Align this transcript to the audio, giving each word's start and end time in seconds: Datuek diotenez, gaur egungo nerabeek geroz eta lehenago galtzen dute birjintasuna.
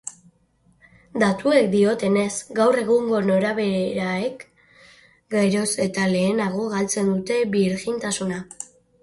Datuek 1.23 1.67
diotenez, 1.73 2.31
gaur 2.59 2.77
egungo 2.83 3.19
nerabeek 3.27 4.41
geroz 5.35 5.69
eta 5.87 6.09
lehenago 6.15 6.65
galtzen 6.75 7.13
dute 7.15 7.39
birjintasuna. 7.55 8.43